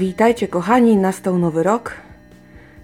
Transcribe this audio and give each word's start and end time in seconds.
Witajcie 0.00 0.48
kochani, 0.48 0.96
nastał 0.96 1.38
nowy 1.38 1.62
rok. 1.62 1.94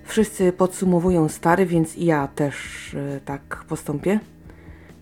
Wszyscy 0.04 0.52
podsumowują 0.52 1.28
stary, 1.28 1.66
więc 1.66 1.96
i 1.96 2.04
ja 2.04 2.28
też 2.28 2.54
e, 2.94 3.20
tak 3.20 3.64
postąpię. 3.68 4.20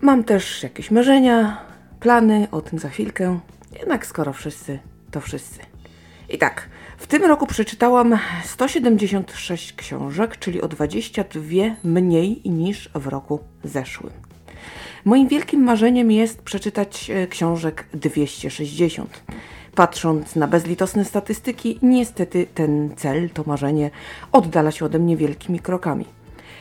Mam 0.01 0.23
też 0.23 0.63
jakieś 0.63 0.91
marzenia, 0.91 1.61
plany, 1.99 2.47
o 2.51 2.61
tym 2.61 2.79
za 2.79 2.89
chwilkę. 2.89 3.39
Jednak 3.79 4.05
skoro 4.05 4.33
wszyscy, 4.33 4.79
to 5.11 5.21
wszyscy. 5.21 5.59
I 6.29 6.37
tak, 6.37 6.69
w 6.97 7.07
tym 7.07 7.23
roku 7.23 7.47
przeczytałam 7.47 8.17
176 8.43 9.73
książek, 9.73 10.37
czyli 10.39 10.61
o 10.61 10.67
22 10.67 11.41
mniej 11.83 12.41
niż 12.45 12.89
w 12.93 13.07
roku 13.07 13.39
zeszłym. 13.63 14.13
Moim 15.05 15.27
wielkim 15.27 15.63
marzeniem 15.63 16.11
jest 16.11 16.41
przeczytać 16.41 17.09
e, 17.09 17.27
książek 17.27 17.85
260. 17.93 19.23
Patrząc 19.75 20.35
na 20.35 20.47
bezlitosne 20.47 21.05
statystyki, 21.05 21.79
niestety 21.81 22.47
ten 22.53 22.95
cel, 22.95 23.29
to 23.29 23.43
marzenie 23.47 23.91
oddala 24.31 24.71
się 24.71 24.85
ode 24.85 24.99
mnie 24.99 25.17
wielkimi 25.17 25.59
krokami. 25.59 26.05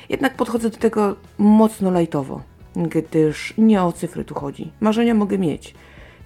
Jednak 0.08 0.36
podchodzę 0.36 0.70
do 0.70 0.76
tego 0.76 1.16
mocno 1.38 1.90
lajtowo, 1.90 2.42
gdyż 2.76 3.54
nie 3.58 3.82
o 3.82 3.92
cyfry 3.92 4.24
tu 4.24 4.34
chodzi. 4.34 4.72
Marzenia 4.80 5.14
mogę 5.14 5.38
mieć, 5.38 5.74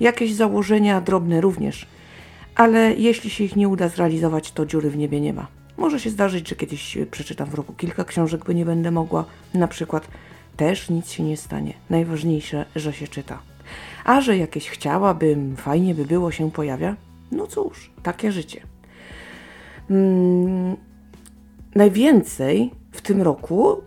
jakieś 0.00 0.34
założenia 0.34 1.00
drobne 1.00 1.40
również, 1.40 1.86
ale 2.54 2.94
jeśli 2.94 3.30
się 3.30 3.44
ich 3.44 3.56
nie 3.56 3.68
uda 3.68 3.88
zrealizować, 3.88 4.52
to 4.52 4.66
dziury 4.66 4.90
w 4.90 4.96
niebie 4.96 5.20
nie 5.20 5.32
ma. 5.32 5.46
Może 5.76 6.00
się 6.00 6.10
zdarzyć, 6.10 6.48
że 6.48 6.56
kiedyś 6.56 6.98
przeczytam 7.10 7.50
w 7.50 7.54
roku 7.54 7.72
kilka 7.72 8.04
książek, 8.04 8.44
bo 8.46 8.52
nie 8.52 8.64
będę 8.64 8.90
mogła. 8.90 9.24
Na 9.54 9.68
przykład 9.68 10.08
też 10.56 10.90
nic 10.90 11.10
się 11.10 11.22
nie 11.22 11.36
stanie. 11.36 11.72
Najważniejsze, 11.90 12.64
że 12.76 12.92
się 12.92 13.08
czyta. 13.08 13.47
A 14.04 14.20
że 14.20 14.36
jakieś 14.36 14.70
chciałabym, 14.70 15.56
fajnie 15.56 15.94
by 15.94 16.04
było 16.04 16.30
się 16.30 16.50
pojawia, 16.50 16.96
no 17.32 17.46
cóż, 17.46 17.90
takie 18.02 18.32
życie. 18.32 18.60
Hmm, 19.88 20.76
najwięcej 21.74 22.70
w 22.92 23.00
tym 23.00 23.22
roku 23.22 23.82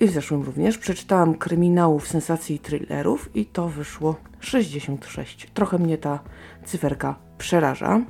i 0.00 0.06
w 0.06 0.10
zeszłym 0.10 0.42
również 0.42 0.78
przeczytałam 0.78 1.34
kryminałów, 1.34 2.08
sensacji 2.08 2.56
i 2.56 2.58
thrillerów 2.58 3.36
i 3.36 3.46
to 3.46 3.68
wyszło 3.68 4.16
66. 4.40 5.50
Trochę 5.54 5.78
mnie 5.78 5.98
ta 5.98 6.18
cyferka 6.64 7.16
przeraża. 7.38 8.00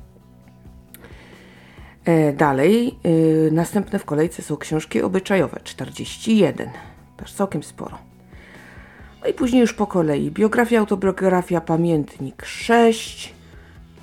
E, 2.04 2.32
dalej, 2.32 2.98
y, 3.06 3.50
następne 3.52 3.98
w 3.98 4.04
kolejce 4.04 4.42
są 4.42 4.56
książki 4.56 5.02
obyczajowe 5.02 5.60
41. 5.64 6.70
Też 7.16 7.32
całkiem 7.32 7.62
sporo. 7.62 7.98
No 9.24 9.30
i 9.30 9.34
później 9.34 9.60
już 9.60 9.74
po 9.74 9.86
kolei. 9.86 10.30
Biografia, 10.30 10.78
autobiografia, 10.78 11.60
pamiętnik 11.60 12.44
6, 12.44 13.34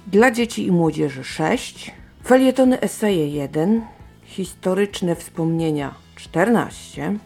dla 0.07 0.31
dzieci 0.31 0.65
i 0.67 0.71
młodzieży 0.71 1.23
6, 1.23 1.91
felietony 2.25 2.79
eseje 2.79 3.27
1, 3.27 3.81
historyczne 4.23 5.15
wspomnienia 5.15 5.95
14, 6.15 7.17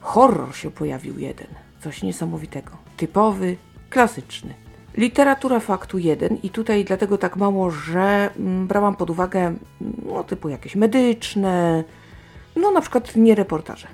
horror 0.00 0.56
się 0.56 0.70
pojawił 0.70 1.18
jeden, 1.18 1.46
coś 1.80 2.02
niesamowitego, 2.02 2.70
typowy, 2.96 3.56
klasyczny. 3.90 4.54
Literatura 4.96 5.60
faktu 5.60 5.98
1 5.98 6.38
i 6.42 6.50
tutaj 6.50 6.84
dlatego 6.84 7.18
tak 7.18 7.36
mało, 7.36 7.70
że 7.70 8.30
mm, 8.38 8.66
brałam 8.66 8.96
pod 8.96 9.10
uwagę 9.10 9.54
no, 10.06 10.24
typu 10.24 10.48
jakieś 10.48 10.76
medyczne, 10.76 11.84
no 12.56 12.70
na 12.70 12.80
przykład 12.80 13.16
nie 13.16 13.34
reportaże. 13.34 13.88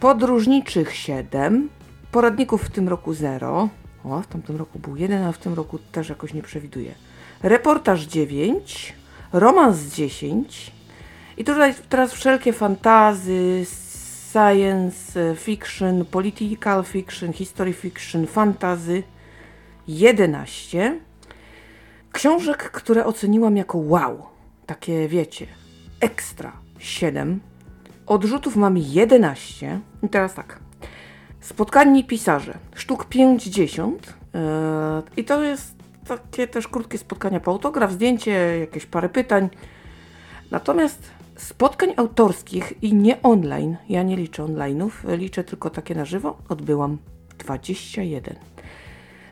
Podróżniczych 0.00 0.94
7, 0.94 1.68
Poradników 2.12 2.62
w 2.62 2.70
tym 2.70 2.88
roku 2.88 3.14
0. 3.14 3.68
O, 4.04 4.20
w 4.20 4.26
tamtym 4.26 4.56
roku 4.56 4.78
był 4.78 4.96
jeden, 4.96 5.24
a 5.24 5.32
w 5.32 5.38
tym 5.38 5.54
roku 5.54 5.78
też 5.78 6.08
jakoś 6.08 6.34
nie 6.34 6.42
przewiduję. 6.42 6.94
Reportaż 7.42 8.04
9. 8.04 8.94
Romans 9.32 9.78
10. 9.78 10.72
I 11.36 11.44
tutaj 11.44 11.74
teraz 11.88 12.12
wszelkie 12.12 12.52
fantazy, 12.52 13.66
science 14.32 15.36
fiction, 15.36 16.04
political 16.04 16.84
fiction, 16.84 17.32
history 17.32 17.72
fiction, 17.72 18.26
fantazy 18.26 19.02
11. 19.88 21.00
Książek, 22.12 22.70
które 22.70 23.04
oceniłam 23.04 23.56
jako 23.56 23.78
wow. 23.78 24.22
Takie 24.66 25.08
wiecie, 25.08 25.46
ekstra 26.00 26.52
7. 26.78 27.40
Odrzutów 28.06 28.56
mam 28.56 28.78
11. 28.78 29.80
I 30.02 30.08
teraz 30.08 30.34
tak. 30.34 30.60
Spotkani 31.42 32.04
pisarze, 32.04 32.58
sztuk 32.74 33.04
50 33.04 34.06
yy, 34.06 34.40
i 35.16 35.24
to 35.24 35.42
jest 35.42 35.74
takie 36.06 36.46
też 36.46 36.68
krótkie 36.68 36.98
spotkania 36.98 37.40
po 37.40 37.50
autograf, 37.50 37.92
zdjęcie, 37.92 38.58
jakieś 38.60 38.86
parę 38.86 39.08
pytań. 39.08 39.48
Natomiast 40.50 41.10
spotkań 41.36 41.94
autorskich 41.96 42.82
i 42.82 42.94
nie 42.94 43.22
online, 43.22 43.76
ja 43.88 44.02
nie 44.02 44.16
liczę 44.16 44.42
online'ów, 44.42 44.90
liczę 45.18 45.44
tylko 45.44 45.70
takie 45.70 45.94
na 45.94 46.04
żywo, 46.04 46.38
odbyłam 46.48 46.98
21. 47.38 48.36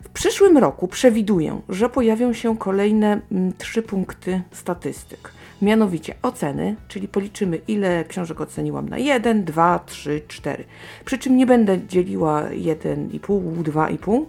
W 0.02 0.08
przyszłym 0.08 0.58
roku 0.58 0.88
przewiduję, 0.88 1.60
że 1.68 1.88
pojawią 1.88 2.32
się 2.32 2.58
kolejne 2.58 3.20
mm, 3.32 3.52
trzy 3.58 3.82
punkty 3.82 4.42
statystyk 4.52 5.32
mianowicie 5.62 6.14
oceny, 6.22 6.76
czyli 6.88 7.08
policzymy 7.08 7.56
ile 7.68 8.04
książek 8.04 8.40
oceniłam 8.40 8.88
na 8.88 8.98
1, 8.98 9.44
2, 9.44 9.78
3, 9.86 10.22
4. 10.28 10.64
Przy 11.04 11.18
czym 11.18 11.36
nie 11.36 11.46
będę 11.46 11.86
dzieliła 11.86 12.42
1,5, 12.42 13.62
2,5, 13.62 14.24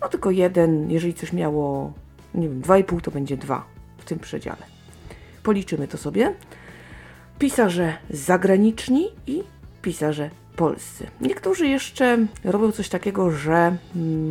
no 0.00 0.08
tylko 0.08 0.30
1, 0.30 0.90
jeżeli 0.90 1.14
coś 1.14 1.32
miało, 1.32 1.92
nie 2.34 2.48
wiem, 2.48 2.62
2,5 2.62 3.00
to 3.00 3.10
będzie 3.10 3.36
2 3.36 3.64
w 3.98 4.04
tym 4.04 4.18
przedziale. 4.18 4.62
Policzymy 5.42 5.88
to 5.88 5.98
sobie. 5.98 6.34
Pisarze 7.38 7.96
zagraniczni 8.10 9.06
i 9.26 9.42
pisarze 9.82 10.30
polscy. 10.56 11.06
Niektórzy 11.20 11.68
jeszcze 11.68 12.26
robią 12.44 12.72
coś 12.72 12.88
takiego, 12.88 13.30
że 13.30 13.76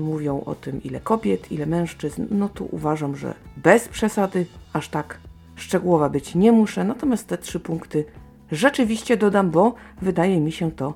mówią 0.01 0.43
o 0.45 0.55
tym, 0.55 0.83
ile 0.83 0.99
kobiet, 0.99 1.51
ile 1.51 1.65
mężczyzn. 1.65 2.25
No 2.31 2.49
tu 2.49 2.67
uważam, 2.71 3.15
że 3.15 3.33
bez 3.57 3.87
przesady 3.87 4.45
aż 4.73 4.89
tak 4.89 5.17
szczegółowa 5.55 6.09
być 6.09 6.35
nie 6.35 6.51
muszę, 6.51 6.83
natomiast 6.83 7.27
te 7.27 7.37
trzy 7.37 7.59
punkty 7.59 8.05
rzeczywiście 8.51 9.17
dodam, 9.17 9.51
bo 9.51 9.73
wydaje 10.01 10.39
mi 10.39 10.51
się 10.51 10.71
to 10.71 10.93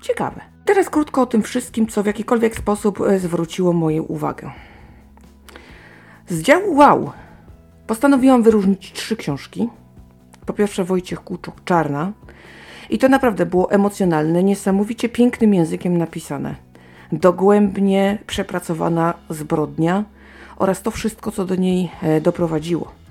ciekawe. 0.00 0.40
Teraz 0.64 0.90
krótko 0.90 1.22
o 1.22 1.26
tym 1.26 1.42
wszystkim, 1.42 1.86
co 1.86 2.02
w 2.02 2.06
jakikolwiek 2.06 2.56
sposób 2.56 3.00
e, 3.00 3.18
zwróciło 3.18 3.72
moją 3.72 4.02
uwagę. 4.02 4.50
Z 6.28 6.42
działu 6.42 6.76
Wow 6.76 7.12
postanowiłam 7.86 8.42
wyróżnić 8.42 8.92
trzy 8.92 9.16
książki. 9.16 9.68
Po 10.46 10.52
pierwsze 10.52 10.84
Wojciech 10.84 11.20
Kłuczuk 11.20 11.64
Czarna. 11.64 12.12
I 12.90 12.98
to 12.98 13.08
naprawdę 13.08 13.46
było 13.46 13.70
emocjonalne, 13.70 14.42
niesamowicie 14.42 15.08
pięknym 15.08 15.54
językiem 15.54 15.98
napisane. 15.98 16.54
Dogłębnie 17.12 18.18
przepracowana 18.26 19.14
zbrodnia 19.30 20.04
oraz 20.56 20.82
to 20.82 20.90
wszystko, 20.90 21.30
co 21.30 21.44
do 21.44 21.54
niej 21.54 21.90
e, 22.02 22.20
doprowadziło 22.20 23.01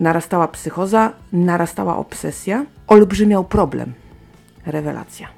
narastała 0.00 0.48
psychoza, 0.48 1.12
narastała 1.32 1.96
obsesja, 1.96 2.66
olbrzymiał 2.86 3.44
problem. 3.44 3.92
Rewelacja. 4.66 5.28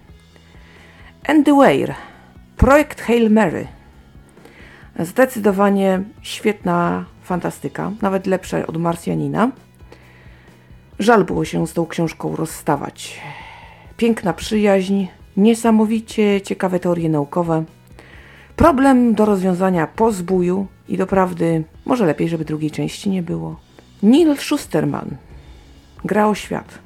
Andy 1.29 1.53
Weir, 1.53 1.95
projekt 2.57 3.01
Hail 3.01 3.31
Mary. 3.31 3.67
Zdecydowanie 4.99 6.03
świetna 6.23 7.05
fantastyka, 7.23 7.93
nawet 8.03 8.27
lepsza 8.27 8.67
od 8.67 8.77
Marsjanina. 8.77 9.51
Żal 10.99 11.25
było 11.25 11.45
się 11.45 11.67
z 11.67 11.73
tą 11.73 11.87
książką 11.87 12.37
rozstawać. 12.37 13.21
Piękna 13.97 14.33
przyjaźń, 14.33 15.07
niesamowicie 15.37 16.41
ciekawe 16.41 16.81
teorie 16.81 17.09
naukowe. 17.09 17.65
Problem 18.57 19.15
do 19.15 19.25
rozwiązania 19.25 19.87
po 19.87 20.13
zbóju 20.13 20.67
i 20.89 20.97
doprawdy 20.97 21.65
może 21.85 22.07
lepiej, 22.07 22.29
żeby 22.29 22.45
drugiej 22.45 22.71
części 22.71 23.11
nie 23.11 23.23
było. 23.23 23.66
Neil 24.03 24.37
Schusterman 24.37 25.17
gra 26.05 26.29
o 26.29 26.35
świat. 26.35 26.79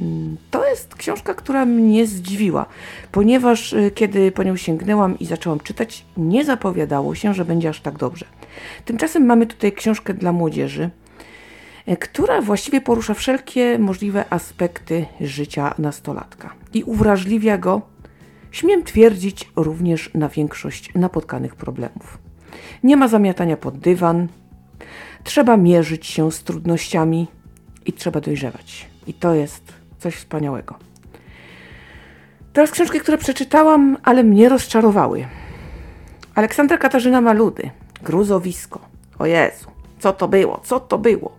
Mm, 0.00 0.36
to 0.50 0.66
jest 0.66 0.94
książka, 0.94 1.34
która 1.34 1.64
mnie 1.64 2.06
zdziwiła, 2.06 2.66
ponieważ 3.12 3.72
y, 3.72 3.90
kiedy 3.94 4.32
po 4.32 4.42
nią 4.42 4.56
sięgnęłam 4.56 5.18
i 5.18 5.26
zaczęłam 5.26 5.60
czytać, 5.60 6.04
nie 6.16 6.44
zapowiadało 6.44 7.14
się, 7.14 7.34
że 7.34 7.44
będzie 7.44 7.68
aż 7.68 7.80
tak 7.80 7.98
dobrze. 7.98 8.26
Tymczasem 8.84 9.26
mamy 9.26 9.46
tutaj 9.46 9.72
książkę 9.72 10.14
dla 10.14 10.32
młodzieży, 10.32 10.90
y, 11.88 11.96
która 11.96 12.40
właściwie 12.40 12.80
porusza 12.80 13.14
wszelkie 13.14 13.78
możliwe 13.78 14.24
aspekty 14.30 15.06
życia 15.20 15.74
nastolatka 15.78 16.54
i 16.74 16.82
uwrażliwia 16.82 17.58
go, 17.58 17.82
śmiem 18.50 18.82
twierdzić, 18.82 19.50
również 19.56 20.10
na 20.14 20.28
większość 20.28 20.94
napotkanych 20.94 21.56
problemów. 21.56 22.18
Nie 22.82 22.96
ma 22.96 23.08
zamiatania 23.08 23.56
pod 23.56 23.78
dywan, 23.78 24.28
Trzeba 25.24 25.56
mierzyć 25.56 26.06
się 26.06 26.32
z 26.32 26.42
trudnościami 26.42 27.26
i 27.86 27.92
trzeba 27.92 28.20
dojrzewać. 28.20 28.88
I 29.06 29.14
to 29.14 29.34
jest 29.34 29.72
coś 29.98 30.14
wspaniałego. 30.14 30.74
Teraz 32.52 32.70
książki, 32.70 33.00
które 33.00 33.18
przeczytałam, 33.18 33.96
ale 34.02 34.22
mnie 34.24 34.48
rozczarowały. 34.48 35.26
Aleksandra 36.34 36.78
Katarzyna 36.78 37.20
Maludy, 37.20 37.70
Gruzowisko. 38.02 38.80
O 39.18 39.26
Jezu, 39.26 39.70
co 39.98 40.12
to 40.12 40.28
było? 40.28 40.60
Co 40.64 40.80
to 40.80 40.98
było? 40.98 41.32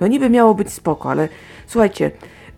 No 0.00 0.06
niby 0.06 0.30
miało 0.30 0.54
być 0.54 0.72
spoko, 0.72 1.10
ale 1.10 1.28
słuchajcie, 1.66 2.10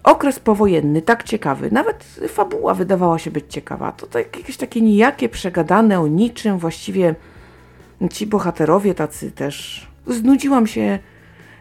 okres 0.03 0.39
powojenny, 0.39 1.03
tak 1.03 1.23
ciekawy, 1.23 1.71
nawet 1.73 2.05
fabuła 2.29 2.75
wydawała 2.75 3.19
się 3.19 3.31
być 3.31 3.45
ciekawa. 3.49 3.93
To 3.93 4.07
tak, 4.07 4.37
jakieś 4.37 4.57
takie 4.57 4.81
nijakie, 4.81 5.29
przegadane 5.29 6.01
o 6.01 6.07
niczym, 6.07 6.59
właściwie 6.59 7.15
ci 8.13 8.27
bohaterowie 8.27 8.95
tacy 8.95 9.31
też. 9.31 9.87
Znudziłam 10.09 10.67
się, 10.67 10.99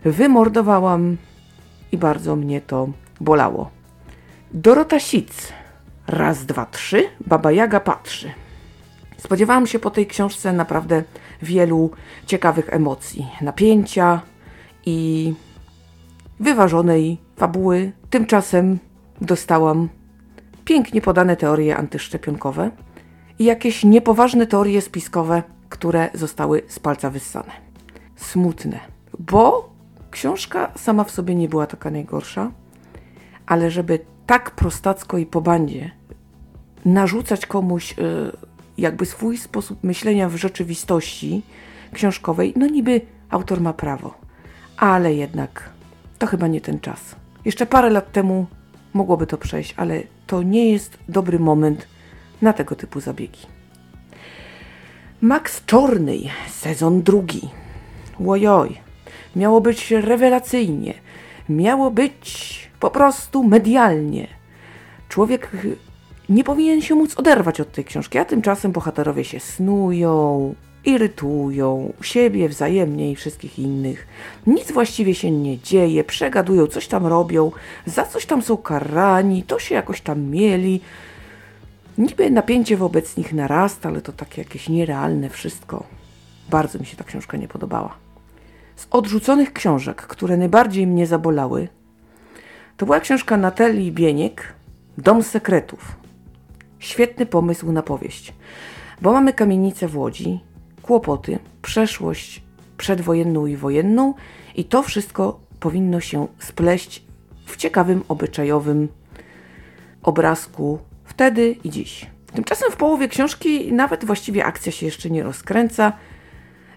wymordowałam 0.05 1.17
i 1.91 1.97
bardzo 1.97 2.35
mnie 2.35 2.61
to 2.61 2.89
bolało. 3.21 3.71
Dorota 4.51 4.99
Sic. 4.99 5.53
Raz, 6.07 6.45
dwa, 6.45 6.65
trzy. 6.65 7.03
Baba 7.27 7.51
Jaga 7.51 7.79
patrzy. 7.79 8.31
Spodziewałam 9.17 9.67
się 9.67 9.79
po 9.79 9.89
tej 9.89 10.07
książce 10.07 10.53
naprawdę 10.53 11.03
wielu 11.41 11.91
ciekawych 12.25 12.73
emocji, 12.73 13.27
napięcia 13.41 14.21
i 14.85 15.33
wyważonej 16.39 17.17
fabuły. 17.35 17.91
Tymczasem 18.09 18.79
dostałam 19.21 19.89
pięknie 20.65 21.01
podane 21.01 21.35
teorie 21.35 21.77
antyszczepionkowe 21.77 22.71
i 23.39 23.43
jakieś 23.43 23.83
niepoważne 23.83 24.47
teorie 24.47 24.81
spiskowe, 24.81 25.43
które 25.69 26.09
zostały 26.13 26.61
z 26.67 26.79
palca 26.79 27.09
wyssane. 27.09 27.66
Smutne, 28.17 28.79
bo 29.19 29.69
książka 30.11 30.71
sama 30.75 31.03
w 31.03 31.11
sobie 31.11 31.35
nie 31.35 31.49
była 31.49 31.67
taka 31.67 31.91
najgorsza, 31.91 32.51
ale 33.45 33.71
żeby 33.71 33.99
tak 34.25 34.51
prostacko 34.51 35.17
i 35.17 35.25
po 35.25 35.41
bandzie 35.41 35.91
narzucać 36.85 37.45
komuś 37.45 37.91
y, 37.91 37.95
jakby 38.77 39.05
swój 39.05 39.37
sposób 39.37 39.83
myślenia 39.83 40.29
w 40.29 40.35
rzeczywistości 40.35 41.41
książkowej, 41.93 42.53
no 42.55 42.67
niby 42.67 43.01
autor 43.29 43.61
ma 43.61 43.73
prawo, 43.73 44.13
ale 44.77 45.13
jednak 45.13 45.69
to 46.19 46.27
chyba 46.27 46.47
nie 46.47 46.61
ten 46.61 46.79
czas. 46.79 47.15
Jeszcze 47.45 47.65
parę 47.65 47.89
lat 47.89 48.11
temu 48.11 48.45
mogłoby 48.93 49.27
to 49.27 49.37
przejść, 49.37 49.73
ale 49.77 50.03
to 50.27 50.43
nie 50.43 50.71
jest 50.71 50.97
dobry 51.09 51.39
moment 51.39 51.87
na 52.41 52.53
tego 52.53 52.75
typu 52.75 52.99
zabiegi. 52.99 53.39
Max 55.21 55.65
Czornej, 55.65 56.29
sezon 56.49 57.01
drugi. 57.01 57.49
Łojoj, 58.19 58.77
miało 59.35 59.61
być 59.61 59.91
rewelacyjnie, 59.91 60.93
miało 61.49 61.91
być 61.91 62.59
po 62.79 62.89
prostu 62.89 63.43
medialnie. 63.43 64.27
Człowiek 65.09 65.51
nie 66.29 66.43
powinien 66.43 66.81
się 66.81 66.95
móc 66.95 67.19
oderwać 67.19 67.61
od 67.61 67.71
tej 67.71 67.85
książki, 67.85 68.17
a 68.17 68.25
tymczasem 68.25 68.71
bohaterowie 68.71 69.23
się 69.23 69.39
snują, 69.39 70.55
irytują 70.85 71.93
siebie 72.01 72.49
wzajemnie 72.49 73.11
i 73.11 73.15
wszystkich 73.15 73.59
innych. 73.59 74.07
Nic 74.47 74.71
właściwie 74.71 75.15
się 75.15 75.31
nie 75.31 75.59
dzieje, 75.59 76.03
przegadują, 76.03 76.67
coś 76.67 76.87
tam 76.87 77.05
robią, 77.05 77.51
za 77.85 78.05
coś 78.05 78.25
tam 78.25 78.41
są 78.41 78.57
karani, 78.57 79.43
to 79.43 79.59
się 79.59 79.75
jakoś 79.75 80.01
tam 80.01 80.21
mieli. 80.21 80.81
Niby 81.97 82.31
napięcie 82.31 82.77
wobec 82.77 83.17
nich 83.17 83.33
narasta, 83.33 83.89
ale 83.89 84.01
to 84.01 84.11
takie 84.11 84.41
jakieś 84.41 84.69
nierealne 84.69 85.29
wszystko. 85.29 85.83
Bardzo 86.49 86.79
mi 86.79 86.85
się 86.85 86.97
ta 86.97 87.03
książka 87.03 87.37
nie 87.37 87.47
podobała. 87.47 88.06
Z 88.77 88.87
odrzuconych 88.91 89.53
książek, 89.53 90.01
które 90.01 90.37
najbardziej 90.37 90.87
mnie 90.87 91.07
zabolały, 91.07 91.67
to 92.77 92.85
była 92.85 92.99
książka 92.99 93.37
Natalii 93.37 93.91
Bieniek, 93.91 94.53
Dom 94.97 95.23
Sekretów. 95.23 95.95
Świetny 96.79 97.25
pomysł 97.25 97.71
na 97.71 97.83
powieść, 97.83 98.33
bo 99.01 99.11
mamy 99.11 99.33
kamienicę 99.33 99.87
w 99.87 99.97
Łodzi, 99.97 100.39
kłopoty, 100.81 101.39
przeszłość 101.61 102.43
przedwojenną 102.77 103.45
i 103.45 103.55
wojenną 103.55 104.13
i 104.55 104.65
to 104.65 104.83
wszystko 104.83 105.39
powinno 105.59 105.99
się 105.99 106.27
spleść 106.39 107.03
w 107.45 107.57
ciekawym, 107.57 108.03
obyczajowym 108.07 108.87
obrazku 110.03 110.79
wtedy 111.05 111.55
i 111.63 111.69
dziś. 111.69 112.05
Tymczasem 112.33 112.71
w 112.71 112.75
połowie 112.75 113.07
książki 113.07 113.73
nawet 113.73 114.05
właściwie 114.05 114.45
akcja 114.45 114.71
się 114.71 114.85
jeszcze 114.85 115.09
nie 115.09 115.23
rozkręca. 115.23 115.93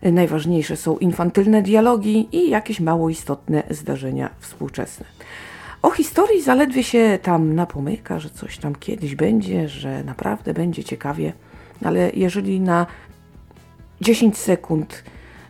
Najważniejsze 0.03 0.77
są 0.77 0.99
infantylne 0.99 1.63
dialogi 1.63 2.29
i 2.33 2.51
jakieś 2.51 2.81
mało 2.81 3.11
istotne 3.11 3.63
zdarzenia 3.71 4.31
współczesne. 4.41 5.07
O 5.83 5.91
historii 5.91 6.43
zaledwie 6.43 6.83
się 6.83 7.19
tam 7.23 7.55
napomyka, 7.55 8.19
że 8.19 8.31
coś 8.31 8.59
tam 8.59 8.75
kiedyś 8.75 9.15
będzie, 9.15 9.69
że 9.69 10.05
naprawdę 10.05 10.55
będzie 10.55 10.85
ciekawie, 10.85 11.33
ale 11.85 12.11
jeżeli 12.15 12.61
na 12.61 12.87
10 14.01 14.39
sekund, 14.39 15.05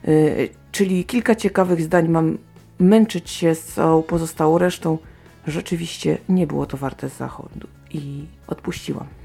yy, 0.05 0.49
czyli 0.73 1.05
kilka 1.05 1.35
ciekawych 1.35 1.83
zdań 1.83 2.09
mam 2.09 2.39
męczyć 2.79 3.31
się 3.31 3.55
z 3.55 3.65
całą 3.65 4.03
pozostałą 4.03 4.59
resztą, 4.59 4.99
rzeczywiście 5.47 6.19
nie 6.29 6.47
było 6.47 6.67
to 6.67 6.77
warte 6.77 7.09
zachodu 7.09 7.69
i 7.91 8.25
odpuściłam. 8.47 9.20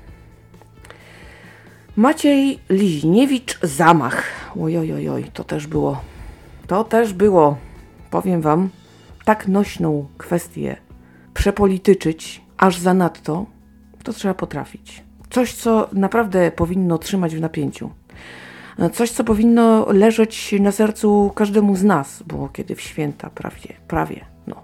Maciej 1.98 2.60
Liźniewicz 2.70 3.60
Zamach. 3.62 4.24
Ojojojoj, 4.62 5.24
to 5.34 5.44
też 5.44 5.68
było. 5.68 6.02
To 6.68 6.84
też 6.84 7.14
było, 7.14 7.58
powiem 8.12 8.42
wam, 8.42 8.70
tak 9.26 9.48
nośną 9.48 10.08
kwestię 10.18 10.78
przepolityczyć 11.34 12.42
aż 12.58 12.80
za 12.80 12.94
nadto, 12.94 13.46
to 14.04 14.14
trzeba 14.14 14.34
potrafić. 14.34 15.04
Coś, 15.30 15.54
co 15.54 15.90
naprawdę 15.94 16.52
powinno 16.52 16.98
trzymać 16.98 17.36
w 17.36 17.42
napięciu. 17.42 17.90
Coś, 18.94 19.12
co 19.12 19.24
powinno 19.24 19.86
leżeć 19.92 20.56
na 20.60 20.72
sercu 20.72 21.32
każdemu 21.36 21.76
z 21.76 21.84
nas, 21.84 22.24
bo 22.28 22.50
kiedy 22.50 22.76
w 22.76 22.82
święta 22.82 23.30
prawie, 23.30 23.74
prawie, 23.88 24.26
no, 24.48 24.56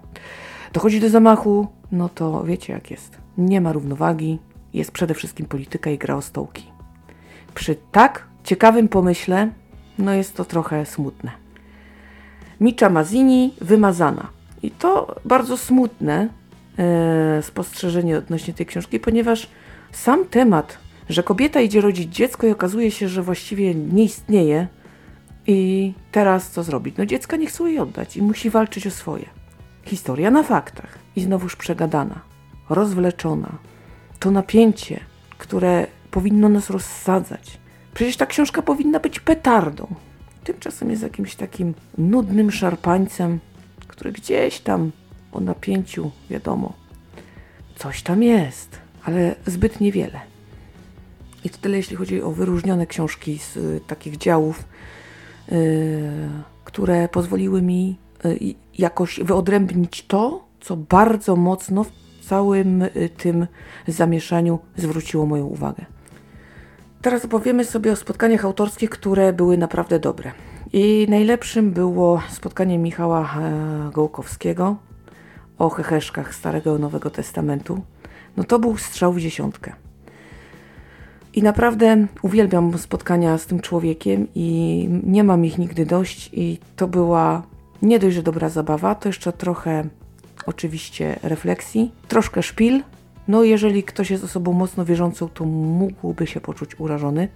dochodzi 0.72 1.00
do 1.00 1.10
zamachu, 1.10 1.66
no 1.92 2.08
to 2.08 2.44
wiecie 2.44 2.72
jak 2.72 2.90
jest. 2.90 3.18
Nie 3.38 3.60
ma 3.60 3.72
równowagi, 3.72 4.38
jest 4.74 4.92
przede 4.92 5.14
wszystkim 5.14 5.46
polityka 5.46 5.90
i 5.90 5.98
gra 5.98 6.16
o 6.16 6.22
stołki. 6.22 6.71
Przy 7.54 7.76
tak 7.92 8.26
ciekawym 8.44 8.88
pomyśle, 8.88 9.48
no 9.98 10.14
jest 10.14 10.36
to 10.36 10.44
trochę 10.44 10.86
smutne. 10.86 11.30
Micza 12.60 12.90
Mazini 12.90 13.54
wymazana. 13.60 14.28
I 14.62 14.70
to 14.70 15.14
bardzo 15.24 15.56
smutne, 15.56 16.28
e, 16.78 17.42
spostrzeżenie 17.42 18.18
odnośnie 18.18 18.54
tej 18.54 18.66
książki, 18.66 19.00
ponieważ 19.00 19.48
sam 19.92 20.24
temat, 20.24 20.78
że 21.08 21.22
kobieta 21.22 21.60
idzie 21.60 21.80
rodzić 21.80 22.14
dziecko 22.14 22.46
i 22.46 22.50
okazuje 22.50 22.90
się, 22.90 23.08
że 23.08 23.22
właściwie 23.22 23.74
nie 23.74 24.04
istnieje 24.04 24.66
i 25.46 25.92
teraz 26.12 26.50
co 26.50 26.62
zrobić? 26.62 26.96
No 26.96 27.06
dziecka 27.06 27.36
nie 27.36 27.46
chce 27.46 27.64
jej 27.64 27.78
oddać 27.78 28.16
i 28.16 28.22
musi 28.22 28.50
walczyć 28.50 28.86
o 28.86 28.90
swoje. 28.90 29.26
Historia 29.84 30.30
na 30.30 30.42
faktach 30.42 30.98
i 31.16 31.20
znowuż 31.20 31.56
przegadana, 31.56 32.20
rozwleczona. 32.70 33.52
To 34.18 34.30
napięcie, 34.30 35.00
które 35.38 35.86
powinno 36.12 36.48
nas 36.48 36.70
rozsadzać. 36.70 37.58
Przecież 37.94 38.16
ta 38.16 38.26
książka 38.26 38.62
powinna 38.62 39.00
być 39.00 39.20
petardą. 39.20 39.86
Tymczasem 40.44 40.90
jest 40.90 41.02
jakimś 41.02 41.34
takim 41.34 41.74
nudnym 41.98 42.50
szarpańcem, 42.50 43.38
który 43.88 44.12
gdzieś 44.12 44.60
tam 44.60 44.92
o 45.32 45.40
napięciu, 45.40 46.10
wiadomo. 46.30 46.72
Coś 47.76 48.02
tam 48.02 48.22
jest, 48.22 48.78
ale 49.04 49.34
zbyt 49.46 49.80
niewiele. 49.80 50.20
I 51.44 51.50
to 51.50 51.58
tyle, 51.58 51.76
jeśli 51.76 51.96
chodzi 51.96 52.22
o 52.22 52.30
wyróżnione 52.30 52.86
książki 52.86 53.38
z 53.38 53.56
y, 53.56 53.80
takich 53.86 54.16
działów, 54.16 54.64
y, 55.52 56.02
które 56.64 57.08
pozwoliły 57.08 57.62
mi 57.62 57.98
y, 58.24 58.54
jakoś 58.78 59.20
wyodrębnić 59.20 60.06
to, 60.06 60.44
co 60.60 60.76
bardzo 60.76 61.36
mocno 61.36 61.84
w 61.84 61.90
całym 62.28 62.82
y, 62.82 63.10
tym 63.16 63.46
zamieszaniu 63.88 64.58
zwróciło 64.76 65.26
moją 65.26 65.46
uwagę. 65.46 65.84
Teraz 67.02 67.24
opowiemy 67.24 67.64
sobie 67.64 67.92
o 67.92 67.96
spotkaniach 67.96 68.44
autorskich, 68.44 68.90
które 68.90 69.32
były 69.32 69.58
naprawdę 69.58 69.98
dobre. 69.98 70.32
I 70.72 71.06
najlepszym 71.08 71.72
było 71.72 72.22
spotkanie 72.30 72.78
Michała 72.78 73.20
e, 73.40 73.90
Gołkowskiego 73.92 74.76
o 75.58 75.68
heheszkach 75.68 76.34
Starego 76.34 76.76
i 76.76 76.80
Nowego 76.80 77.10
Testamentu. 77.10 77.82
No 78.36 78.44
to 78.44 78.58
był 78.58 78.76
strzał 78.76 79.12
w 79.12 79.20
dziesiątkę. 79.20 79.72
I 81.34 81.42
naprawdę 81.42 82.06
uwielbiam 82.22 82.78
spotkania 82.78 83.38
z 83.38 83.46
tym 83.46 83.60
człowiekiem 83.60 84.26
i 84.34 84.88
nie 85.02 85.24
mam 85.24 85.44
ich 85.44 85.58
nigdy 85.58 85.86
dość 85.86 86.30
i 86.32 86.58
to 86.76 86.88
była 86.88 87.42
nie 87.82 87.98
dość, 87.98 88.16
że 88.16 88.22
dobra 88.22 88.48
zabawa, 88.48 88.94
to 88.94 89.08
jeszcze 89.08 89.32
trochę 89.32 89.84
oczywiście 90.46 91.18
refleksji, 91.22 91.92
troszkę 92.08 92.42
szpil. 92.42 92.82
No 93.28 93.42
jeżeli 93.42 93.82
ktoś 93.82 94.10
jest 94.10 94.24
osobą 94.24 94.52
mocno 94.52 94.84
wierzącą, 94.84 95.28
to 95.28 95.44
mógłby 95.44 96.26
się 96.26 96.40
poczuć 96.40 96.80
urażony. 96.80 97.28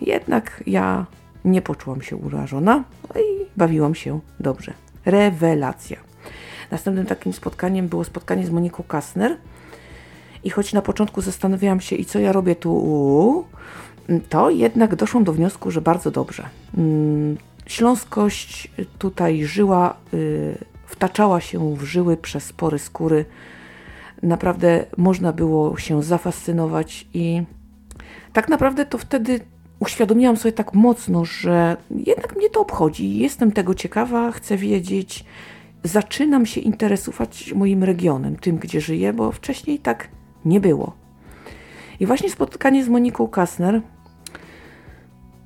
Jednak 0.00 0.62
ja 0.66 1.06
nie 1.44 1.62
poczułam 1.62 2.02
się 2.02 2.16
urażona 2.16 2.84
no 3.14 3.20
i 3.20 3.24
bawiłam 3.56 3.94
się 3.94 4.20
dobrze. 4.40 4.72
Rewelacja. 5.04 5.96
Następnym 6.70 7.06
takim 7.06 7.32
spotkaniem 7.32 7.88
było 7.88 8.04
spotkanie 8.04 8.46
z 8.46 8.50
Moniką 8.50 8.82
Kasner. 8.82 9.36
I 10.44 10.50
choć 10.50 10.72
na 10.72 10.82
początku 10.82 11.20
zastanawiałam 11.20 11.80
się, 11.80 11.96
i 11.96 12.04
co 12.04 12.18
ja 12.18 12.32
robię 12.32 12.56
tu, 12.56 13.44
to 14.28 14.50
jednak 14.50 14.96
doszłam 14.96 15.24
do 15.24 15.32
wniosku, 15.32 15.70
że 15.70 15.80
bardzo 15.80 16.10
dobrze. 16.10 16.48
Mm, 16.78 17.36
śląskość 17.66 18.70
tutaj 18.98 19.44
żyła 19.44 19.96
y, 20.14 20.58
wtaczała 20.86 21.40
się 21.40 21.76
w 21.76 21.82
żyły 21.82 22.16
przez 22.16 22.52
pory 22.52 22.78
skóry. 22.78 23.24
Naprawdę 24.22 24.84
można 24.96 25.32
było 25.32 25.76
się 25.76 26.02
zafascynować 26.02 27.08
i 27.14 27.42
tak 28.32 28.48
naprawdę 28.48 28.86
to 28.86 28.98
wtedy 28.98 29.40
uświadomiłam 29.80 30.36
sobie 30.36 30.52
tak 30.52 30.74
mocno, 30.74 31.24
że 31.24 31.76
jednak 31.90 32.36
mnie 32.36 32.50
to 32.50 32.60
obchodzi, 32.60 33.18
jestem 33.18 33.52
tego 33.52 33.74
ciekawa, 33.74 34.32
chcę 34.32 34.56
wiedzieć, 34.56 35.24
zaczynam 35.84 36.46
się 36.46 36.60
interesować 36.60 37.52
moim 37.52 37.84
regionem, 37.84 38.36
tym 38.36 38.56
gdzie 38.56 38.80
żyję, 38.80 39.12
bo 39.12 39.32
wcześniej 39.32 39.78
tak 39.78 40.08
nie 40.44 40.60
było. 40.60 40.92
I 42.00 42.06
właśnie 42.06 42.30
spotkanie 42.30 42.84
z 42.84 42.88
Moniką 42.88 43.28
Kasner 43.28 43.82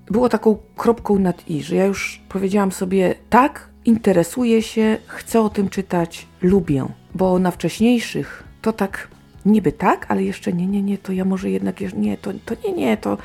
było 0.06 0.28
taką 0.28 0.58
kropką 0.76 1.18
nad 1.18 1.50
i, 1.50 1.62
że 1.62 1.76
ja 1.76 1.84
już 1.84 2.22
powiedziałam 2.28 2.72
sobie, 2.72 3.14
tak, 3.30 3.68
interesuję 3.84 4.62
się, 4.62 4.98
chcę 5.06 5.40
o 5.40 5.48
tym 5.48 5.68
czytać, 5.68 6.26
lubię, 6.42 6.86
bo 7.14 7.38
na 7.38 7.50
wcześniejszych 7.50 8.51
to 8.62 8.72
tak 8.72 9.08
niby 9.46 9.72
tak, 9.72 10.06
ale 10.08 10.24
jeszcze 10.24 10.52
nie, 10.52 10.66
nie, 10.66 10.82
nie, 10.82 10.98
to 10.98 11.12
ja 11.12 11.24
może 11.24 11.50
jednak, 11.50 11.80
nie, 11.96 12.16
to, 12.16 12.32
to 12.44 12.54
nie, 12.64 12.72
nie, 12.72 12.96
to 12.96 13.18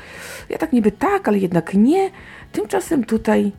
ja 0.48 0.58
tak 0.58 0.72
niby 0.72 0.92
tak, 0.92 1.28
ale 1.28 1.38
jednak 1.38 1.74
nie. 1.74 2.10
Tymczasem 2.52 3.04
tutaj 3.04 3.52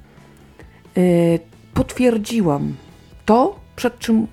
yy, 0.96 1.40
potwierdziłam 1.74 2.76
to, 3.26 3.60
przed 3.76 4.00
czym 4.00 4.28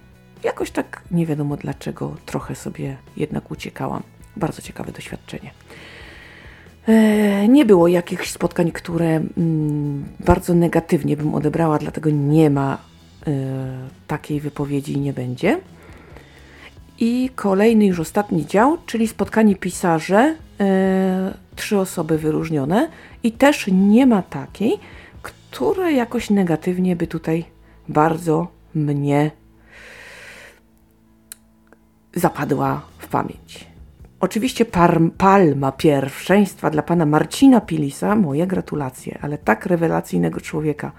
jakoś 0.45 0.71
tak 0.71 1.03
nie 1.11 1.27
wiadomo 1.27 1.57
dlaczego 1.57 2.17
trochę 2.27 2.55
sobie 2.55 2.97
jednak 3.17 3.51
uciekałam. 3.51 4.03
Bardzo 4.37 4.63
ciekawe 4.63 4.93
doświadczenie. 4.93 5.51
E, 6.87 7.49
nie 7.49 7.65
było 7.65 7.89
jakichś 7.89 8.31
spotkań, 8.31 8.73
które 8.73 9.07
mm, 9.07 10.05
bardzo 10.21 10.55
negatywnie 10.55 11.17
bym 11.17 11.35
odebrała, 11.35 11.79
dlatego 11.79 12.11
nie 12.11 12.51
ma 12.51 12.79
e, 13.27 13.33
takiej 14.07 14.41
wypowiedzi 14.41 14.93
i 14.93 15.01
nie 15.01 15.13
będzie. 15.13 15.61
I 16.99 17.31
kolejny, 17.35 17.87
już 17.87 18.01
ostatni 18.01 18.47
dział, 18.47 18.79
czyli 18.87 19.09
spotkanie 19.09 19.57
pisarze, 19.57 20.37
e, 20.61 21.35
trzy 21.57 21.79
osoby 21.79 22.19
wyróżnione, 22.19 22.89
i 23.23 23.33
też 23.33 23.67
nie 23.73 24.07
ma 24.07 24.23
takiej, 24.23 24.79
która 25.23 25.91
jakoś 25.91 26.31
negatywnie 26.31 26.97
by 26.97 27.07
tutaj 27.07 27.45
bardzo 27.89 28.49
mnie 28.75 29.31
zapadła 32.15 32.83
w 32.99 33.09
pamięć. 33.09 33.67
Oczywiście 34.21 34.65
palma 35.19 35.73
pierwszeństwa 35.73 36.71
dla 36.71 36.83
pana 36.83 37.07
Marcina 37.07 37.61
Pilisa, 37.61 38.17
moje 38.17 38.47
gratulacje, 38.47 39.19
ale 39.23 39.39
tak 39.39 39.67
rewelacyjnego 39.67 40.41
człowieka. 40.41 40.93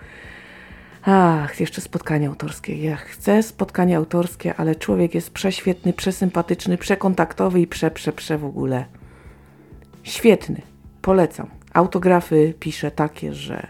Ach, 1.09 1.59
jeszcze 1.59 1.81
spotkanie 1.81 2.27
autorskie. 2.27 2.77
Ja 2.77 2.95
chcę 2.95 3.43
spotkanie 3.43 3.97
autorskie, 3.97 4.55
ale 4.55 4.75
człowiek 4.75 5.15
jest 5.15 5.31
prześwietny, 5.31 5.93
przesympatyczny, 5.93 6.77
przekontaktowy 6.77 7.61
i 7.61 7.67
prze, 7.67 7.91
prze, 7.91 8.13
prze 8.13 8.37
w 8.37 8.45
ogóle. 8.45 8.85
Świetny. 10.03 10.61
Polecam. 11.01 11.47
Autografy 11.73 12.53
pisze 12.59 12.91
takie, 12.91 13.33
że... 13.33 13.67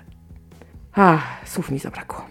Ach, 0.93 1.41
słów 1.45 1.71
mi 1.71 1.79
zabrakło. 1.79 2.25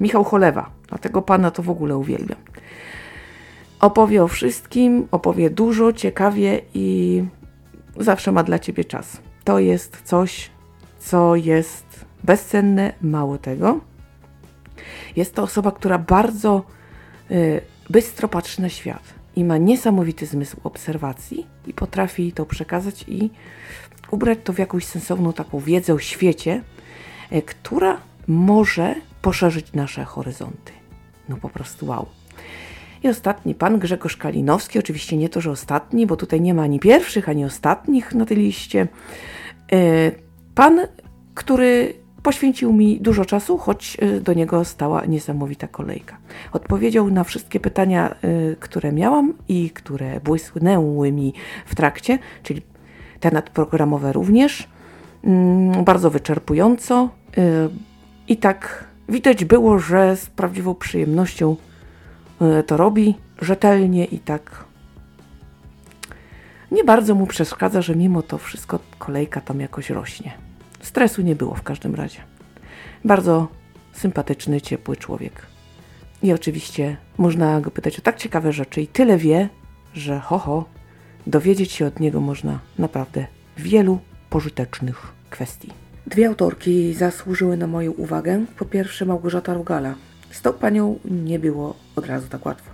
Michał 0.00 0.24
Cholewa. 0.24 0.70
Dlatego 0.88 1.22
pana 1.22 1.50
to 1.50 1.62
w 1.62 1.70
ogóle 1.70 1.96
uwielbiam. 1.96 2.38
Opowie 3.80 4.22
o 4.22 4.28
wszystkim, 4.28 5.08
opowie 5.10 5.50
dużo, 5.50 5.92
ciekawie 5.92 6.60
i 6.74 7.24
zawsze 7.96 8.32
ma 8.32 8.42
dla 8.42 8.58
ciebie 8.58 8.84
czas. 8.84 9.20
To 9.44 9.58
jest 9.58 10.02
coś, 10.04 10.50
co 10.98 11.36
jest 11.36 12.04
bezcenne, 12.24 12.92
mało 13.02 13.38
tego. 13.38 13.93
Jest 15.16 15.34
to 15.34 15.42
osoba, 15.42 15.72
która 15.72 15.98
bardzo 15.98 16.62
y, 17.30 17.60
bystro 17.90 18.28
patrzy 18.28 18.62
na 18.62 18.68
świat 18.68 19.02
i 19.36 19.44
ma 19.44 19.58
niesamowity 19.58 20.26
zmysł 20.26 20.56
obserwacji 20.64 21.46
i 21.66 21.74
potrafi 21.74 22.32
to 22.32 22.46
przekazać 22.46 23.04
i 23.08 23.30
ubrać 24.10 24.38
to 24.44 24.52
w 24.52 24.58
jakąś 24.58 24.84
sensowną 24.84 25.32
taką 25.32 25.60
wiedzę 25.60 25.94
o 25.94 25.98
świecie, 25.98 26.62
y, 27.32 27.42
która 27.42 28.00
może 28.26 28.94
poszerzyć 29.22 29.72
nasze 29.72 30.04
horyzonty. 30.04 30.72
No 31.28 31.36
po 31.36 31.48
prostu 31.48 31.86
wow. 31.86 32.06
I 33.02 33.08
ostatni, 33.08 33.54
pan 33.54 33.78
Grzegorz 33.78 34.16
Kalinowski, 34.16 34.78
oczywiście 34.78 35.16
nie 35.16 35.28
to, 35.28 35.40
że 35.40 35.50
ostatni, 35.50 36.06
bo 36.06 36.16
tutaj 36.16 36.40
nie 36.40 36.54
ma 36.54 36.62
ani 36.62 36.80
pierwszych, 36.80 37.28
ani 37.28 37.44
ostatnich 37.44 38.14
na 38.14 38.26
tej 38.26 38.36
liście. 38.36 38.88
E, 39.72 39.76
pan, 40.54 40.80
który 41.34 41.94
poświęcił 42.24 42.72
mi 42.72 43.00
dużo 43.00 43.24
czasu, 43.24 43.58
choć 43.58 43.96
e, 44.00 44.20
do 44.20 44.32
niego 44.32 44.64
stała 44.64 45.04
niesamowita 45.04 45.68
kolejka. 45.68 46.16
Odpowiedział 46.52 47.10
na 47.10 47.24
wszystkie 47.24 47.60
pytania, 47.60 48.10
e, 48.10 48.16
które 48.60 48.92
miałam 48.92 49.34
i 49.48 49.70
które 49.70 50.20
błysnęły 50.20 51.12
mi 51.12 51.34
w 51.66 51.74
trakcie, 51.74 52.18
czyli 52.42 52.62
te 53.20 53.30
nadprogramowe 53.30 54.12
również, 54.12 54.68
mm, 55.24 55.84
bardzo 55.84 56.10
wyczerpująco. 56.10 57.08
I 58.28 58.36
tak 58.36 58.84
widać 59.08 59.44
było, 59.44 59.78
że 59.78 60.16
z 60.16 60.26
prawdziwą 60.26 60.74
przyjemnością 60.74 61.56
to 62.66 62.76
robi 62.76 63.14
rzetelnie 63.40 64.04
i 64.04 64.18
tak 64.18 64.64
nie 66.70 66.84
bardzo 66.84 67.14
mu 67.14 67.26
przeszkadza, 67.26 67.82
że 67.82 67.96
mimo 67.96 68.22
to 68.22 68.38
wszystko 68.38 68.78
kolejka 68.98 69.40
tam 69.40 69.60
jakoś 69.60 69.90
rośnie. 69.90 70.43
Stresu 70.86 71.22
nie 71.22 71.36
było 71.36 71.54
w 71.54 71.62
każdym 71.62 71.94
razie. 71.94 72.20
Bardzo 73.04 73.48
sympatyczny, 73.92 74.60
ciepły 74.60 74.96
człowiek. 74.96 75.46
I 76.22 76.32
oczywiście 76.32 76.96
można 77.18 77.60
go 77.60 77.70
pytać 77.70 77.98
o 77.98 78.02
tak 78.02 78.16
ciekawe 78.16 78.52
rzeczy 78.52 78.82
i 78.82 78.86
tyle 78.86 79.18
wie, 79.18 79.48
że 79.94 80.20
ho, 80.20 80.38
ho 80.38 80.64
dowiedzieć 81.26 81.72
się 81.72 81.86
od 81.86 82.00
niego 82.00 82.20
można 82.20 82.58
naprawdę 82.78 83.26
wielu 83.56 83.98
pożytecznych 84.30 85.12
kwestii. 85.30 85.70
Dwie 86.06 86.28
autorki 86.28 86.94
zasłużyły 86.94 87.56
na 87.56 87.66
moją 87.66 87.92
uwagę. 87.92 88.44
Po 88.58 88.64
pierwsze 88.64 89.04
Małgorzata 89.04 89.54
Rugala, 89.54 89.94
z 90.30 90.42
tą 90.42 90.52
panią 90.52 90.98
nie 91.04 91.38
było 91.38 91.76
od 91.96 92.06
razu 92.06 92.28
tak 92.28 92.46
łatwo. 92.46 92.70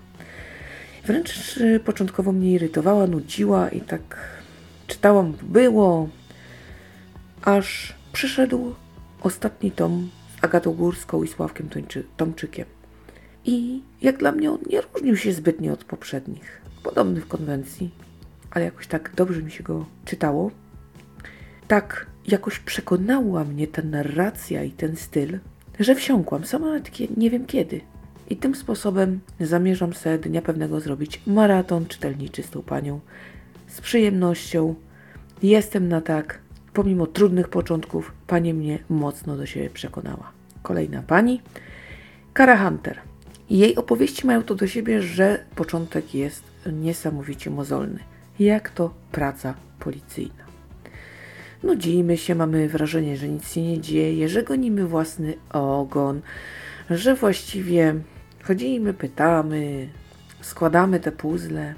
Wręcz 1.07 1.59
początkowo 1.85 2.33
mnie 2.33 2.50
irytowała, 2.50 3.07
nudziła 3.07 3.69
i 3.69 3.81
tak 3.81 4.17
czytałam, 4.87 5.35
było, 5.43 6.09
aż 7.43 8.00
przyszedł 8.12 8.75
ostatni 9.23 9.71
tom 9.71 10.11
z 10.40 10.45
Agatą 10.45 10.73
Górską 10.73 11.23
i 11.23 11.29
Sławkiem 11.29 11.69
Tomczykiem. 12.17 12.67
I 13.45 13.83
jak 14.02 14.19
dla 14.19 14.33
mnie 14.33 14.50
on 14.50 14.59
nie 14.71 14.81
różnił 14.81 15.17
się 15.17 15.33
zbytnio 15.33 15.73
od 15.73 15.85
poprzednich. 15.85 16.61
Podobny 16.83 17.21
w 17.21 17.29
konwencji, 17.29 17.90
ale 18.50 18.64
jakoś 18.64 18.87
tak 18.87 19.12
dobrze 19.14 19.43
mi 19.43 19.50
się 19.50 19.64
go 19.64 19.87
czytało. 20.05 20.50
Tak 21.69 22.07
jakoś 22.26 22.59
przekonała 22.59 23.45
mnie 23.45 23.67
ta 23.67 23.83
narracja 23.83 24.64
i 24.64 24.71
ten 24.71 24.97
styl, 24.97 25.38
że 25.81 25.95
wsiąkłam, 25.95 26.45
sama 26.45 26.79
nie 27.17 27.31
wiem 27.31 27.47
kiedy. 27.47 27.81
I 28.31 28.37
tym 28.37 28.55
sposobem 28.55 29.21
zamierzam 29.40 29.95
sobie 29.95 30.19
dnia 30.19 30.43
pewnego 30.43 30.81
zrobić 30.81 31.21
maraton 31.26 31.87
czytelniczy 31.87 32.43
z 32.43 32.50
tą 32.50 32.62
panią. 32.62 33.00
Z 33.69 33.81
przyjemnością. 33.81 34.75
Jestem 35.43 35.88
na 35.88 36.00
tak. 36.00 36.38
Pomimo 36.73 37.07
trudnych 37.07 37.49
początków, 37.49 38.12
pani 38.27 38.55
mnie 38.55 38.79
mocno 38.89 39.37
do 39.37 39.47
siebie 39.47 39.71
przekonała. 39.71 40.33
Kolejna 40.62 41.03
pani, 41.03 41.43
Kara 42.33 42.65
Hunter. 42.65 42.99
Jej 43.50 43.77
opowieści 43.77 44.27
mają 44.27 44.43
to 44.43 44.55
do 44.55 44.67
siebie, 44.67 45.03
że 45.03 45.45
początek 45.55 46.15
jest 46.15 46.43
niesamowicie 46.73 47.50
mozolny. 47.50 47.99
Jak 48.39 48.71
to 48.71 48.95
praca 49.12 49.55
policyjna. 49.79 50.45
Nudzimy 51.62 52.17
się, 52.17 52.35
mamy 52.35 52.69
wrażenie, 52.69 53.17
że 53.17 53.29
nic 53.29 53.53
się 53.53 53.62
nie 53.62 53.81
dzieje, 53.81 54.29
że 54.29 54.43
gonimy 54.43 54.87
własny 54.87 55.35
ogon, 55.53 56.21
że 56.91 57.15
właściwie 57.15 57.95
chodzimy, 58.43 58.95
pytamy, 58.95 59.89
składamy 60.41 61.00
te 61.00 61.12
puzzle, 61.12 61.75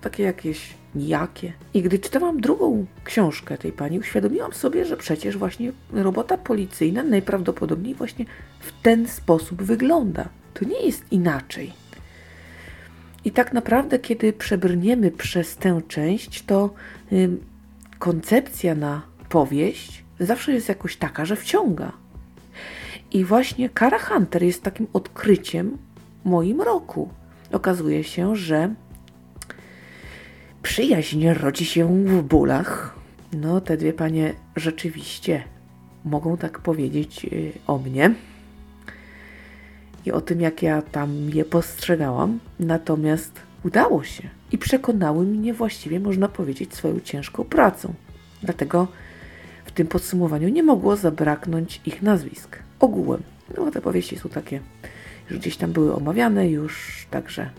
takie 0.00 0.22
jakieś 0.22 0.74
nijakie. 0.94 1.52
I 1.74 1.82
gdy 1.82 1.98
czytałam 1.98 2.40
drugą 2.40 2.86
książkę 3.04 3.58
tej 3.58 3.72
pani, 3.72 3.98
uświadomiłam 3.98 4.52
sobie, 4.52 4.84
że 4.84 4.96
przecież 4.96 5.38
właśnie 5.38 5.72
robota 5.92 6.38
policyjna 6.38 7.02
najprawdopodobniej 7.02 7.94
właśnie 7.94 8.24
w 8.60 8.82
ten 8.82 9.08
sposób 9.08 9.62
wygląda. 9.62 10.28
To 10.54 10.64
nie 10.64 10.80
jest 10.86 11.12
inaczej. 11.12 11.72
I 13.24 13.30
tak 13.30 13.52
naprawdę, 13.52 13.98
kiedy 13.98 14.32
przebrniemy 14.32 15.10
przez 15.10 15.56
tę 15.56 15.80
część, 15.88 16.42
to 16.42 16.74
koncepcja 17.98 18.74
na 18.74 19.02
powieść 19.28 20.04
zawsze 20.20 20.52
jest 20.52 20.68
jakoś 20.68 20.96
taka, 20.96 21.24
że 21.24 21.36
wciąga. 21.36 21.92
I 23.12 23.24
właśnie 23.24 23.68
Kara 23.68 23.98
Hunter 23.98 24.42
jest 24.42 24.62
takim 24.62 24.86
odkryciem 24.92 25.78
moim 26.24 26.60
roku. 26.60 27.08
Okazuje 27.52 28.04
się, 28.04 28.36
że 28.36 28.74
przyjaźń 30.62 31.28
rodzi 31.28 31.64
się 31.64 32.04
w 32.04 32.22
bólach. 32.22 32.94
No, 33.32 33.60
te 33.60 33.76
dwie 33.76 33.92
panie 33.92 34.34
rzeczywiście 34.56 35.42
mogą 36.04 36.36
tak 36.36 36.58
powiedzieć 36.58 37.24
y, 37.24 37.52
o 37.66 37.78
mnie. 37.78 38.14
i 40.06 40.12
o 40.12 40.20
tym, 40.20 40.40
jak 40.40 40.62
ja 40.62 40.82
tam 40.82 41.30
je 41.30 41.44
postrzegałam. 41.44 42.38
Natomiast 42.60 43.40
udało 43.64 44.04
się 44.04 44.28
i 44.52 44.58
przekonały 44.58 45.26
mnie 45.26 45.54
właściwie, 45.54 46.00
można 46.00 46.28
powiedzieć, 46.28 46.74
swoją 46.74 47.00
ciężką 47.00 47.44
pracą. 47.44 47.94
Dlatego 48.42 48.88
w 49.64 49.72
tym 49.72 49.86
podsumowaniu 49.86 50.48
nie 50.48 50.62
mogło 50.62 50.96
zabraknąć 50.96 51.80
ich 51.86 52.02
nazwisk. 52.02 52.58
Ogółem. 52.80 53.22
No, 53.56 53.70
te 53.70 53.80
powieści 53.80 54.18
są 54.18 54.28
takie, 54.28 54.60
już 55.30 55.38
gdzieś 55.38 55.56
tam 55.56 55.72
były 55.72 55.94
omawiane, 55.94 56.50
już 56.50 57.06
także 57.10 57.50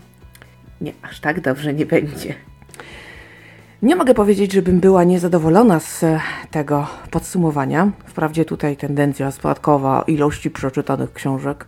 nie, 0.80 0.92
aż 1.02 1.20
tak 1.20 1.40
dobrze 1.40 1.74
nie 1.74 1.86
będzie. 1.86 2.34
Nie 3.82 3.96
mogę 3.96 4.14
powiedzieć, 4.14 4.52
żebym 4.52 4.80
była 4.80 5.04
niezadowolona 5.04 5.80
z 5.80 6.04
e, 6.04 6.20
tego 6.50 6.86
podsumowania. 7.10 7.90
Wprawdzie 8.06 8.44
tutaj 8.44 8.76
tendencja 8.76 9.30
spadkowa 9.30 10.04
ilości 10.06 10.50
przeczytanych 10.50 11.12
książek, 11.12 11.66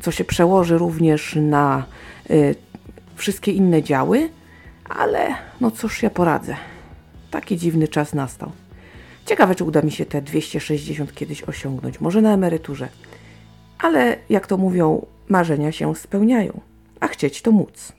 co 0.00 0.10
się 0.10 0.24
przełoży 0.24 0.78
również 0.78 1.36
na 1.36 1.84
y, 2.30 2.54
wszystkie 3.14 3.52
inne 3.52 3.82
działy, 3.82 4.30
ale 4.88 5.34
no 5.60 5.70
cóż 5.70 6.02
ja 6.02 6.10
poradzę. 6.10 6.56
Taki 7.30 7.56
dziwny 7.56 7.88
czas 7.88 8.14
nastał. 8.14 8.52
Ciekawe, 9.26 9.54
czy 9.54 9.64
uda 9.64 9.82
mi 9.82 9.90
się 9.90 10.06
te 10.06 10.22
260 10.22 11.14
kiedyś 11.14 11.42
osiągnąć, 11.42 12.00
może 12.00 12.22
na 12.22 12.32
emeryturze. 12.32 12.88
Ale 13.78 14.16
jak 14.28 14.46
to 14.46 14.56
mówią, 14.56 15.06
marzenia 15.28 15.72
się 15.72 15.94
spełniają, 15.94 16.60
a 17.00 17.08
chcieć 17.08 17.42
to 17.42 17.52
móc. 17.52 17.92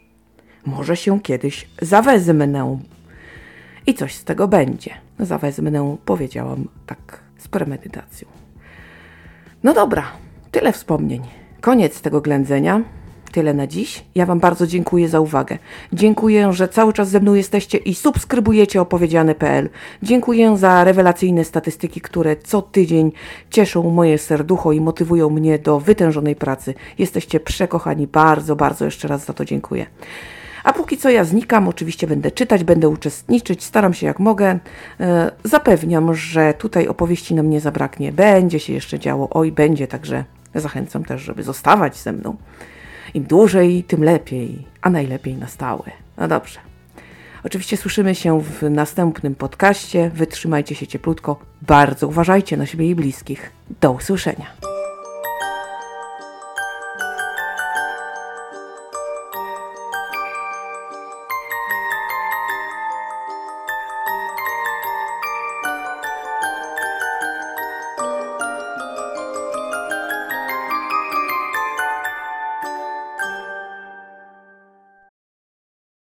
Może 0.65 0.97
się 0.97 1.21
kiedyś 1.21 1.67
zawezmę. 1.81 2.79
I 3.87 3.93
coś 3.93 4.15
z 4.15 4.23
tego 4.23 4.47
będzie. 4.47 4.91
Zawezmę, 5.19 5.97
powiedziałam 6.05 6.67
tak 6.85 7.19
z 7.37 7.47
premedytacją. 7.47 8.27
No 9.63 9.73
dobra, 9.73 10.03
tyle 10.51 10.71
wspomnień. 10.71 11.21
Koniec 11.61 12.01
tego 12.01 12.21
ględzenia. 12.21 12.81
Tyle 13.31 13.53
na 13.53 13.67
dziś. 13.67 14.05
Ja 14.15 14.25
Wam 14.25 14.39
bardzo 14.39 14.67
dziękuję 14.67 15.09
za 15.09 15.19
uwagę. 15.19 15.57
Dziękuję, 15.93 16.53
że 16.53 16.67
cały 16.67 16.93
czas 16.93 17.09
ze 17.09 17.19
mną 17.19 17.33
jesteście 17.33 17.77
i 17.77 17.95
subskrybujecie 17.95 18.81
opowiedziane.pl. 18.81 19.69
Dziękuję 20.03 20.57
za 20.57 20.83
rewelacyjne 20.83 21.43
statystyki, 21.43 22.01
które 22.01 22.35
co 22.35 22.61
tydzień 22.61 23.11
cieszą 23.49 23.89
moje 23.89 24.17
serducho 24.17 24.71
i 24.71 24.81
motywują 24.81 25.29
mnie 25.29 25.59
do 25.59 25.79
wytężonej 25.79 26.35
pracy. 26.35 26.73
Jesteście 26.97 27.39
przekochani. 27.39 28.07
Bardzo, 28.07 28.55
bardzo 28.55 28.85
jeszcze 28.85 29.07
raz 29.07 29.25
za 29.25 29.33
to 29.33 29.45
dziękuję. 29.45 29.85
A 30.63 30.73
póki 30.73 30.97
co 30.97 31.09
ja 31.09 31.23
znikam, 31.23 31.67
oczywiście 31.67 32.07
będę 32.07 32.31
czytać, 32.31 32.63
będę 32.63 32.89
uczestniczyć, 32.89 33.63
staram 33.63 33.93
się 33.93 34.07
jak 34.07 34.19
mogę. 34.19 34.59
E, 34.99 35.31
zapewniam, 35.43 36.15
że 36.15 36.53
tutaj 36.53 36.87
opowieści 36.87 37.35
nam 37.35 37.49
nie 37.49 37.61
zabraknie. 37.61 38.11
Będzie 38.11 38.59
się 38.59 38.73
jeszcze 38.73 38.99
działo, 38.99 39.29
oj, 39.31 39.51
będzie, 39.51 39.87
także 39.87 40.23
zachęcam 40.55 41.05
też, 41.05 41.21
żeby 41.21 41.43
zostawać 41.43 41.97
ze 41.97 42.11
mną. 42.11 42.35
Im 43.13 43.23
dłużej, 43.23 43.83
tym 43.83 44.03
lepiej, 44.03 44.67
a 44.81 44.89
najlepiej 44.89 45.35
na 45.35 45.47
stałe. 45.47 45.91
No 46.17 46.27
dobrze. 46.27 46.59
Oczywiście 47.43 47.77
słyszymy 47.77 48.15
się 48.15 48.41
w 48.41 48.69
następnym 48.69 49.35
podcaście. 49.35 50.11
Wytrzymajcie 50.13 50.75
się 50.75 50.87
cieplutko. 50.87 51.39
Bardzo 51.61 52.07
uważajcie 52.07 52.57
na 52.57 52.65
siebie 52.65 52.89
i 52.89 52.95
bliskich. 52.95 53.51
Do 53.81 53.91
usłyszenia. 53.91 54.72